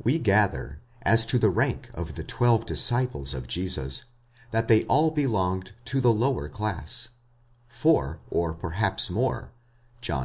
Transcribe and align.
We 0.00 0.20
gather, 0.20 0.80
as 1.02 1.26
to 1.26 1.40
the 1.40 1.50
rank 1.50 1.90
of 1.92 2.14
the 2.14 2.22
twelve 2.22 2.66
disciples 2.66 3.34
of 3.34 3.48
Jesus, 3.48 4.04
that 4.52 4.68
they 4.68 4.84
alk 4.84 5.16
belonged 5.16 5.72
to 5.86 6.00
the 6.00 6.12
lower 6.12 6.48
class: 6.48 7.08
four, 7.68 8.20
or 8.30 8.54
perhaps 8.54 9.10
more 9.10 9.50
(John 10.00 10.24